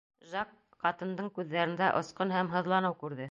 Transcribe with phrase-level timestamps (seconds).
[0.29, 0.53] Жак
[0.85, 3.19] ҡатындың күҙҙәрендә осҡон һәм һыҙланыу күрҙе.